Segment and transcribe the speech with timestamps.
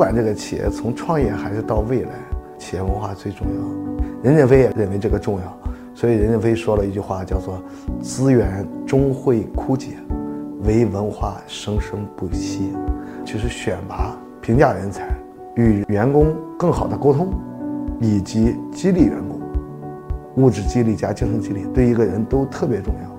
[0.00, 2.12] 不管这个企业从创业还是到未来，
[2.56, 4.02] 企业文化最重要。
[4.22, 5.58] 任正非也认为这个重要，
[5.94, 7.62] 所以任正非说了一句话，叫做
[8.00, 9.88] “资源终会枯竭，
[10.64, 12.72] 唯文化生生不息”，
[13.26, 15.06] 就是选拔、评价人才，
[15.56, 17.28] 与员工更好的沟通，
[18.00, 19.38] 以及激励员工，
[20.36, 23.09] 物质激励加精神激励，对一个人都特别重要。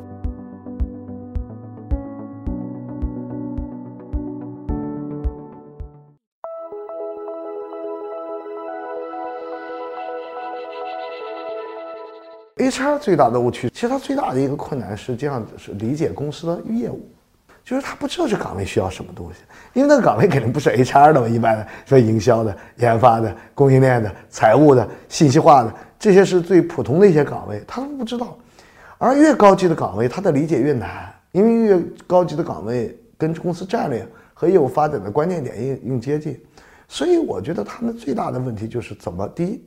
[12.69, 17.09] HR 最大的误区，其实他最大的一个困难是这样：是理解公司的业务，
[17.63, 19.39] 就是他不知道这岗位需要什么东西，
[19.73, 28.37] 因为那个岗位肯定不是 HR 的嘛，一般的说营销的、研发的、供应链的、财务的、信息化的，这些是最普通的一些岗位，他都不知道。
[28.99, 36.39] 而越高级的岗位，他的理解越难，因为越高级的岗位跟公司战略和业务发展的关键点越越接近，
[36.87, 39.63] 所以我觉得他们最大的问题就是怎么第一，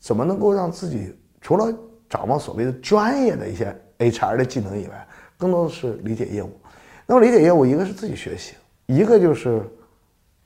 [0.00, 1.72] 怎么能够让自己除了
[2.12, 6.50] 掌握所谓的专业的一些 HR 的技能以外，更多的是理解业务。
[7.06, 8.52] 那么理解业务，一个是自己学习，
[8.84, 9.62] 一个就是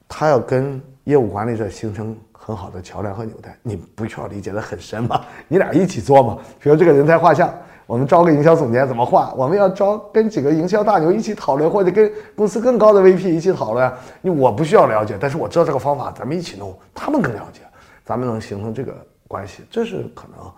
[0.06, 3.58] 他要跟业务管理者形成很好的桥梁和纽带。
[3.64, 6.38] 你不需要理解的很深嘛，你俩一起做嘛。
[6.60, 7.52] 比如这个人才画像，
[7.84, 9.34] 我们招个营销总监怎么画？
[9.34, 13.92] 我们要招跟几个营销大牛一起讨论，或者跟公司更高的 VP 一起讨论。
[14.22, 17.62] 你我不需要了解，但是我知道这个方法，咱们一起弄，他们更了解，
[18.04, 18.94] 咱们能形成这个
[19.26, 20.48] 关系，这是可能。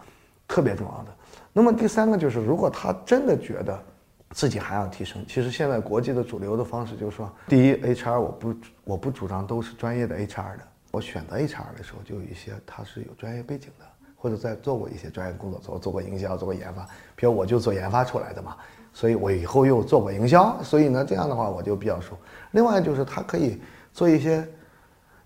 [0.48, 1.14] 特别重要的。
[1.52, 3.78] 那么第三个就是，如果他真的觉得
[4.30, 8.54] 自己还要提升，其实现在国际的主流的方式就是说，第一，HR 我不
[8.84, 10.60] 我不主张都是专业的 HR 的，
[10.90, 13.84] 我选择 HR 的时候就有一些他是有专业背景的，
[14.16, 16.86] 或者在做过一些专业工作，做做过营销，做过研发。
[17.16, 18.56] 比如我就做研发出来的嘛，
[18.92, 22.16] 所以我以后又做过营销，所以呢这样的话我就比较熟。
[22.52, 23.60] 另外就是他可以
[23.92, 24.46] 做一些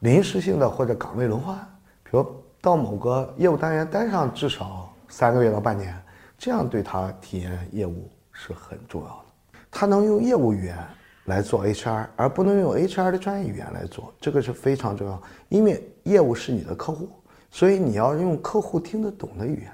[0.00, 1.56] 临时性的或者岗位轮换，
[2.04, 2.24] 比如
[2.60, 4.88] 到某个业务单元待上至少。
[5.12, 5.94] 三个月到半年，
[6.38, 9.58] 这样对他体验业务是很重要的。
[9.70, 10.76] 他能用业务语言
[11.26, 15.22] 来做 HR，而不能用 HR 的专业语言来做，这个是非常重要。
[15.50, 17.10] 因为业务是你的客户，
[17.50, 19.72] 所以你要用客户听得懂的语言，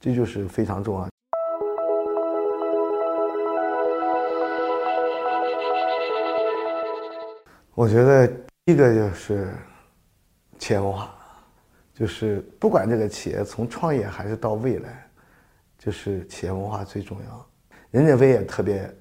[0.00, 1.06] 这就是非常重要。
[7.74, 8.32] 我觉得
[8.64, 9.52] 一个就是
[10.58, 11.14] 企业文化。
[11.98, 15.08] 就是不管这个企业从创业还是到未来，
[15.78, 17.46] 就是企业文化最重要。
[17.90, 18.94] 任正非也特别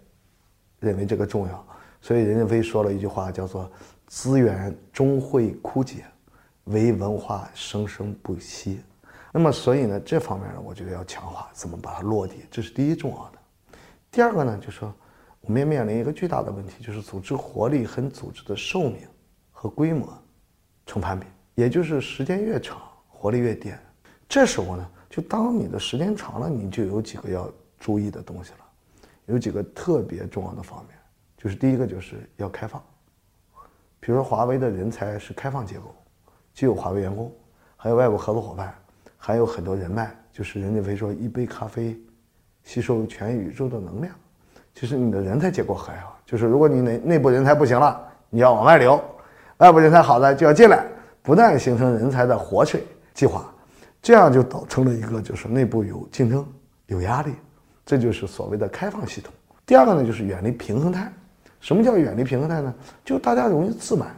[0.80, 1.68] 认为这个重要，
[2.00, 3.70] 所以任正非说了一句话，叫做
[4.08, 6.06] “资源终会枯竭，
[6.66, 8.80] 唯文化生生不息”。
[9.34, 13.78] 那么，所以呢，这方面呢，我觉得要强化，怎么把它落地，这是第一重要的。
[14.10, 14.94] 第二个呢，就说
[15.42, 19.00] 我们也面临一个巨大的问题，就是组织活力和组织的寿命
[19.52, 20.08] 和规模
[20.86, 21.26] 成反比。
[21.56, 22.80] 也就是时间越长，
[23.10, 23.74] 活力越低。
[24.30, 27.50] 这时候呢，就当你的时间长了，你就有几个要
[27.80, 28.60] 注意的东西了，
[29.26, 30.98] 有几个特别重要的方面，
[31.38, 32.82] 就是第一个就是要开放。
[34.00, 35.96] 比如说华为的人才是开放结构，
[36.54, 37.34] 既有华为员工，
[37.76, 38.76] 还有外部合作伙伴，
[39.18, 40.16] 还有很多人脉。
[40.32, 41.98] 就是任正非说，一杯咖啡
[42.66, 44.14] 吸收全宇宙的能量。
[44.74, 49.00] 其实你的人才结构很好，就是如果你内内部人才不行了，你要往外流；
[49.60, 50.86] 外部人才好的就要进来。
[51.26, 52.84] 不断形成人才的活水
[53.16, 53.52] 计划，
[54.00, 56.48] 这样就导成了一个就是内部有竞争、
[56.86, 57.34] 有压力，
[57.84, 59.34] 这就是所谓的开放系统。
[59.66, 61.12] 第二个呢，就是远离平衡态。
[61.60, 62.72] 什么叫远离平衡态呢？
[63.04, 64.16] 就大家容易自满，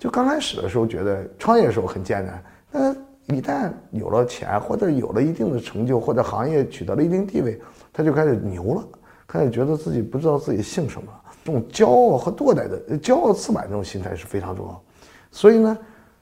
[0.00, 2.42] 就刚开始的时候觉得创业的时候很艰难，
[2.72, 7.60] 那一旦有了钱或者有了一定的成就，或者行业取得了一定地位，
[7.92, 8.84] 他就开始牛了，
[9.28, 11.08] 开始觉得自己不知道自己姓什么。
[11.44, 14.82] 这种骄傲和堕怠的骄傲自满这种心态是非常重要。
[15.30, 15.78] 所以呢。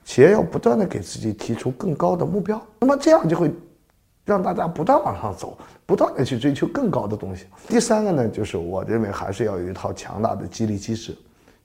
[0.07, 3.53] 企业要不断的给自己提出更高的目标，那么这样就会
[4.25, 7.47] 让大家不断往上走，不断的去追求更高的东西。
[7.67, 11.15] 第三个呢，就是我认为还是要有一套强大的激励机制，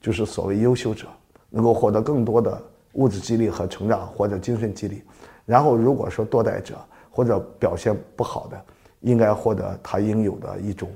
[0.02, 1.06] 就是所谓优秀者
[1.52, 2.60] 能够获得更多的
[2.94, 5.04] 物质激励和成长或者精神激励，
[5.46, 6.76] 然后如果说堕代者
[7.12, 8.60] 或者表现不好的，
[9.02, 10.90] 应该获得他应有的一种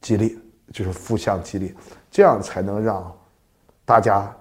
[0.00, 0.38] 激励，
[0.72, 1.74] 就是负向激励，
[2.10, 3.14] 这样才能让
[3.84, 4.34] 大家。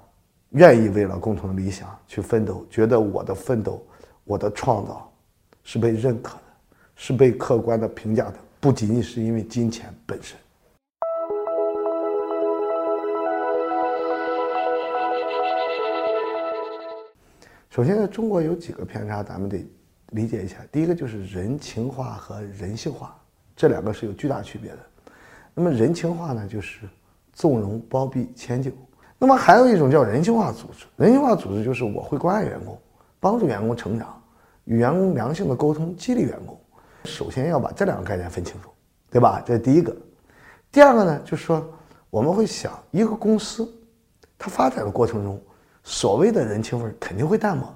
[0.51, 3.81] 愿意为了共同的理想去奋斗，觉得我的奋斗、
[4.25, 5.09] 我的创造
[5.63, 6.43] 是被认可的，
[6.93, 10.37] 是被客观的评价的，不仅仅是因为金钱本身。
[17.69, 19.65] 首先，在中国有几个偏差，咱们得
[20.07, 20.57] 理解一下。
[20.69, 23.17] 第一个就是人情化和人性化，
[23.55, 24.79] 这两个是有巨大区别的。
[25.53, 26.89] 那么人情化呢，就是
[27.31, 28.69] 纵容、包庇、迁就。
[29.23, 32.75] 那么还有一种叫人性化组织，人性化组织就是我会关爱员工，
[33.19, 34.19] 帮助员工成长，
[34.63, 36.59] 与员工良性的沟通，激励员工。
[37.05, 38.71] 首先要把这两个概念分清楚，
[39.11, 39.39] 对吧？
[39.45, 39.95] 这是第一个。
[40.71, 41.63] 第二个呢，就是说
[42.09, 43.71] 我们会想，一个公司
[44.39, 45.39] 它发展的过程中，
[45.83, 47.71] 所谓的人情味肯定会淡漠。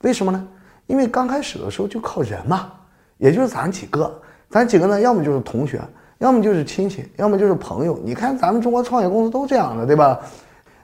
[0.00, 0.48] 为什么呢？
[0.88, 2.72] 因为刚开始的时候就靠人嘛，
[3.18, 4.20] 也就是咱几个，
[4.50, 5.80] 咱几个呢，要么就是同学，
[6.18, 8.00] 要么就是亲戚，要么就是朋友。
[8.02, 10.20] 你看咱们中国创业公司都这样的，对吧？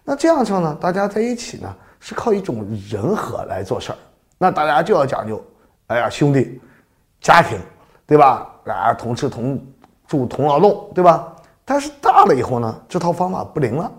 [0.04, 3.98] 那这样上呢，大家在一起呢，是靠一种人和来做事儿。
[4.36, 5.42] 那大家就要讲究，
[5.86, 6.60] 哎呀，兄弟，
[7.20, 7.58] 家庭，
[8.06, 8.46] 对吧？
[8.66, 9.58] 啊，同吃同
[10.06, 11.34] 住同劳动，对吧？
[11.64, 13.90] 但是大了以后呢，这套方法不灵了。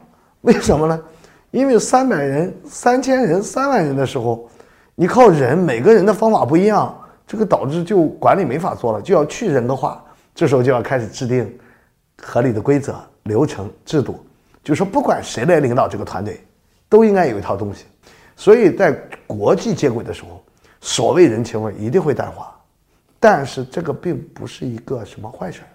[0.42, 1.02] 为什么呢？
[1.50, 4.48] 因为三百人、三千人、三万人的时候，
[4.94, 10.04] 你靠人，每个人的方法不一样，这个导致就管理没法做了，就要去人的话。
[10.36, 11.58] 这时候就要开始制定
[12.22, 12.94] 合理的规则、
[13.24, 14.24] 流程、制度。
[14.66, 16.44] 就是说，不管谁来领导这个团队，
[16.90, 17.86] 都应该有一套东西。
[18.36, 18.92] 所以在
[19.28, 20.44] 国际接轨的时候，
[20.82, 22.52] 所谓人情味一定会淡化。
[23.20, 25.68] 但是这个并不是一个什么坏事儿。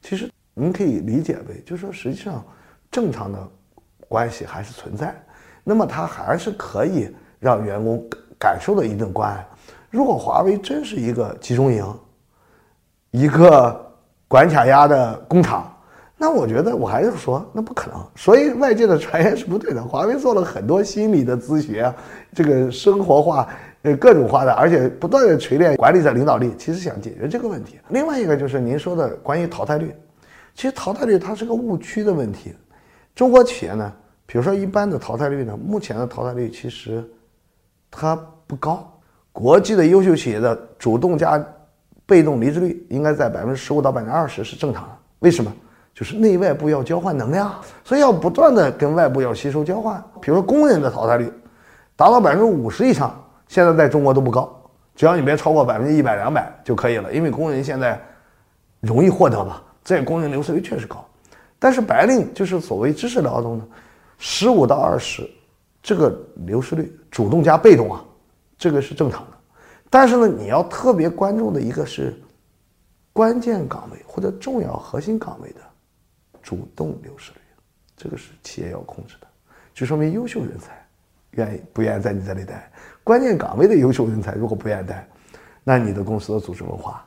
[0.00, 2.42] 其实您可以理解为，就是说，实际上
[2.90, 3.48] 正常的
[4.08, 5.14] 关系还是存在。
[5.62, 8.02] 那么它还是可以让员工
[8.38, 9.46] 感受到一定关爱。
[9.90, 12.00] 如果华为真是一个集中营，
[13.10, 13.94] 一个
[14.26, 15.68] 关卡压的工厂。
[16.22, 18.00] 那我觉得我还是说，那不可能。
[18.14, 19.82] 所以外界的传言是不对的。
[19.82, 21.92] 华为做了很多心理的咨询啊，
[22.32, 23.48] 这个生活化、
[23.82, 27.80] 呃各种化的，而且不断的锤炼管理者领导力，其实想解决这个问题。
[27.88, 29.92] 另外一个就是您说的关于淘汰率，
[30.54, 32.54] 其实淘汰率它是个误区的问题。
[33.16, 33.92] 中国企业呢，
[34.24, 37.04] 比如说一般的淘汰率呢，目前的淘汰率其实
[37.90, 38.14] 它
[38.46, 38.88] 不高。
[39.32, 41.44] 国际的优秀企业的主动加
[42.06, 44.90] 被动离职率应该在百分之十五到百分之二十是正常的。
[45.18, 45.52] 为什么？
[45.94, 47.54] 就是内外部要交换能量，
[47.84, 50.02] 所以要不断的跟外部要吸收交换。
[50.20, 51.30] 比如说工人的淘汰率
[51.96, 53.14] 达到百分之五十以上，
[53.46, 54.50] 现在在中国都不高，
[54.94, 57.12] 只要你别超过百分之一百两百就可以了。
[57.12, 58.00] 因为工人现在
[58.80, 61.04] 容易获得嘛，这工人流失率确实高。
[61.58, 63.64] 但是白领就是所谓知识劳动呢，
[64.18, 65.30] 十五到二十，
[65.82, 68.02] 这个流失率主动加被动啊，
[68.56, 69.36] 这个是正常的。
[69.90, 72.18] 但是呢，你要特别关注的一个是
[73.12, 75.60] 关键岗位或者重要核心岗位的。
[76.42, 77.38] 主动流失率，
[77.96, 79.26] 这个是企业要控制的，
[79.72, 80.84] 就说明优秀人才
[81.32, 82.70] 愿意不愿意在你这里待。
[83.04, 85.08] 关键岗位的优秀人才如果不愿意待，
[85.62, 87.06] 那你的公司的组织文化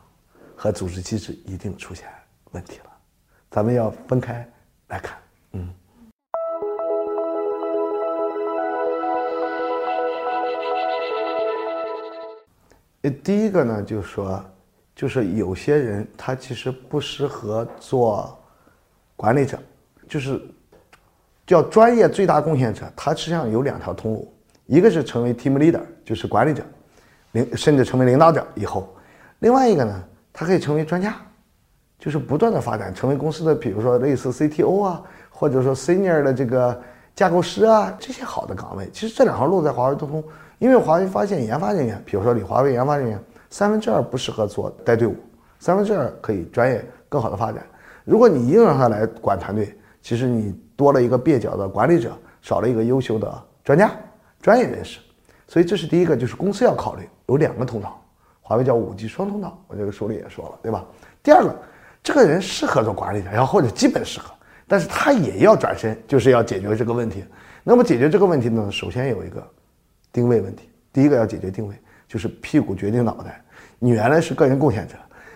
[0.56, 2.08] 和组织机制一定出现
[2.52, 2.92] 问题了。
[3.52, 4.50] 咱们要分开
[4.88, 5.18] 来看，
[5.52, 5.74] 嗯。
[13.02, 14.44] 呃，第一个呢，就是说，
[14.96, 18.40] 就是有些人他其实不适合做。
[19.16, 19.58] 管理者
[20.08, 20.42] 就是
[21.46, 24.34] 叫专业最大贡献者，他实际上有两条通路，
[24.66, 26.64] 一个是成为 team leader，就是管理者，
[27.32, 28.84] 领甚至成为领导者以后；
[29.40, 30.04] 另外一个呢，
[30.34, 31.16] 他可以成为专家，
[32.00, 36.82] 就是不断的发展，成为公司的，比如说类似 CTO 啊，或者说 senior 的这个
[37.16, 38.90] 架构师啊，这些好的岗位。
[38.92, 40.24] 其实这两条路在华为都通，
[40.60, 43.20] 因为华为发现研发人员，比如说你华为研发人员，
[43.50, 45.16] 三分之二不适合做带队伍，
[45.60, 47.64] 三分之二可以专业更好的发展。
[48.06, 53.92] 如果你硬让他来管团队，其实你多了一个蹩脚的管理者，少了一个优秀的专家、
[54.42, 55.00] 专业人士。
[55.48, 58.02] 所以这是第一个，就是公司要考虑有两个通道，
[58.42, 60.86] 华为叫五 G 双通道，我这个书里也说了，对吧？
[61.22, 61.56] 第二个，
[62.04, 64.32] 这个人适合做管理者，然后或者基本适合，
[64.68, 67.24] 但是他也要转身，就是要解决这个问题。
[67.64, 69.44] 那么解决这个问题呢，首先有一个
[70.12, 71.76] 定位问题，第一个要解决定位，
[72.08, 73.44] 就是屁股决定脑袋。
[73.80, 74.96] 你原来是个人贡献者，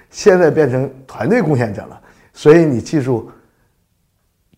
[0.10, 2.02] 现在变成团队贡献者了。
[2.40, 3.30] 所以你记住，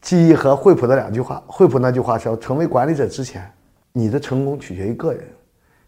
[0.01, 1.41] 记忆和惠普的两句话。
[1.47, 3.51] 惠普那句话是要成为管理者之前，
[3.91, 5.23] 你的成功取决于个人；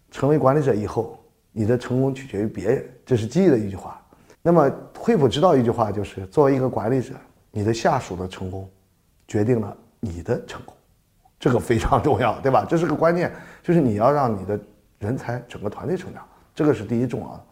[0.10, 2.84] 成为管理者以后，你的成功取决于别人。
[3.06, 4.02] 这是记忆的一句话。
[4.42, 7.14] 那么惠普知道一句话，就是作为一个管理者，
[7.52, 8.68] 你的下属的成功，
[9.28, 10.76] 决定了你的成功，
[11.40, 12.66] 这个非常重要，对吧？
[12.68, 13.32] 这是个关键，
[13.62, 14.60] 就是你要让你的
[14.98, 17.44] 人才整个团队成长，这个是第一重要的。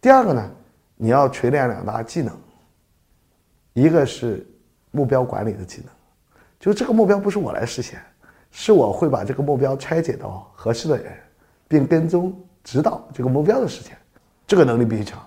[0.00, 0.48] 第二个呢，
[0.94, 2.32] 你要锤炼两大技能。
[3.74, 4.46] 一个是
[4.92, 5.90] 目标管理的技能，
[6.58, 8.00] 就是这个目标不是我来实现，
[8.50, 11.12] 是我会把这个目标拆解到合适的人，
[11.66, 13.96] 并跟踪指导这个目标的实现，
[14.46, 15.20] 这个能力必须强。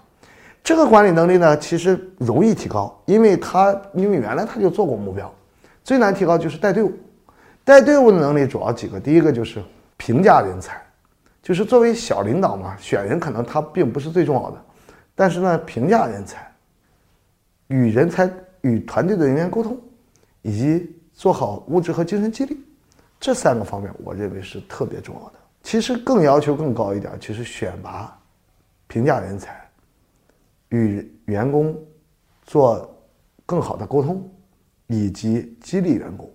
[0.63, 5.31] 这个管理能力呢，其实容易提高，因为他因为原来他就做过目标。
[5.83, 6.93] 最难提高就是带队伍，
[7.65, 9.61] 带队伍的能力主要几个，第一个就是
[9.97, 10.81] 评价人才，
[11.43, 14.57] 就是作为小领导嘛，选人可能他并不是最重要的，
[15.13, 16.46] 但是呢，评价人才。
[17.67, 18.31] 与人才、
[18.61, 19.77] 与团队的人员沟通，
[20.41, 22.57] 以及做好物质和精神激励，
[23.19, 25.33] 这三个方面，我认为是特别重要的。
[25.63, 28.17] 其实更要求更高一点，其实选拔、
[28.87, 29.69] 评价人才、
[30.69, 31.77] 与员工
[32.43, 32.89] 做
[33.45, 34.29] 更好的沟通，
[34.87, 36.31] 以及激励员工，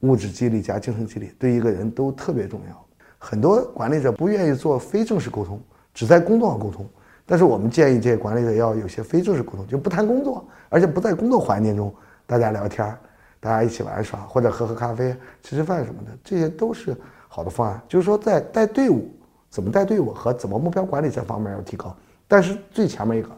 [0.00, 2.86] 物质激励加精神激励，对一个人都特别重要。
[3.18, 5.58] 很多管理者不愿意做非正式沟通，
[5.94, 6.86] 只在工作上沟通。
[7.26, 11.94] 但是我们建议这些管理者要有些非正式沟通，就不谈工作，而且不在工作环境中
[12.26, 12.96] 大家聊天
[13.40, 16.96] 大家一起玩耍或者喝喝咖啡、吃吃饭什么的，这些都是
[17.28, 17.80] 好的方案。
[17.86, 19.14] 就是说，在带队伍
[19.50, 21.94] 怎么带队伍和怎么目标管理这方面要提高。
[22.26, 23.28] 但是最前面一个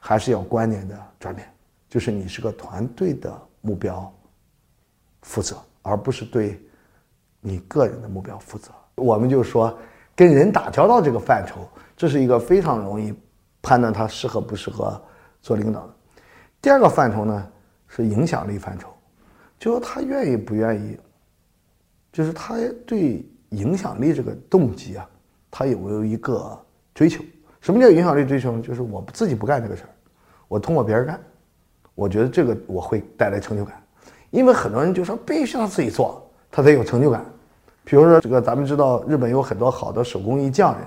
[0.00, 1.46] 还是要观念的转变，
[1.88, 4.10] 就是你是个团队的目标
[5.20, 6.58] 负责，而不是对
[7.40, 8.70] 你个人的目标负责。
[8.94, 9.76] 我们就说，
[10.14, 11.68] 跟人打交道这个范畴。
[11.94, 13.14] 这是一个非常容易
[13.60, 15.00] 判断他适合不适合
[15.40, 15.94] 做领导的。
[16.60, 17.48] 第二个范畴呢
[17.86, 18.88] 是影响力范畴，
[19.58, 20.98] 就是他愿意不愿意，
[22.12, 25.08] 就是他对影响力这个动机啊，
[25.50, 26.58] 他有没有一个
[26.92, 27.22] 追求？
[27.60, 28.62] 什么叫影响力追求呢？
[28.62, 29.90] 就是我自己不干这个事儿，
[30.48, 31.20] 我通过别人干，
[31.94, 33.80] 我觉得这个我会带来成就感。
[34.30, 37.24] 因为很多人就说必须他自己做，他才有成就感。
[37.84, 40.86] 比如说这个，咱们知道日本有很多好的手工艺匠人。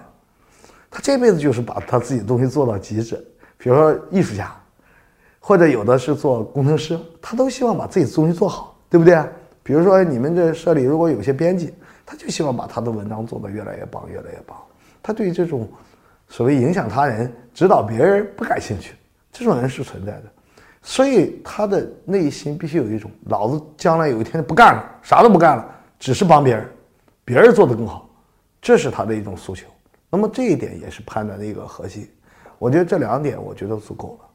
[0.90, 3.16] 他这辈子就是把他自己的东西做到极致，
[3.58, 4.56] 比如说艺术家，
[5.40, 9.22] 或者有的是做工程师，他都希望把自己的东西做好，对不对？
[9.62, 11.74] 比如说你们这社里如果有些编辑，
[12.06, 14.58] 他就希望把他的文章做得越来越棒，越来越棒。
[15.04, 15.68] 他对于这种
[16.30, 18.94] 所谓影响他人、指导别人不感兴趣，
[19.34, 20.24] 这种人是存在的，
[20.82, 25.66] 所以他的内心必须有一种，老子将来有一天不干了，啥都不干了，
[26.00, 26.70] 只是帮别人，
[27.26, 28.08] 别人做的更好，
[28.62, 29.68] 这是他的一种诉求。
[30.12, 32.08] 那么这一点也是判断的一个核心，
[32.60, 34.30] 我觉得这两点我觉得足够了。